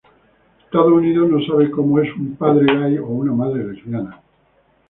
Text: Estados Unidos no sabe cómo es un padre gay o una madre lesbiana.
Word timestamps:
Estados 0.65 0.91
Unidos 0.93 1.29
no 1.29 1.39
sabe 1.45 1.69
cómo 1.69 1.99
es 1.99 2.11
un 2.15 2.35
padre 2.35 2.65
gay 2.65 2.97
o 2.97 3.05
una 3.05 3.33
madre 3.33 3.67
lesbiana. 3.67 4.19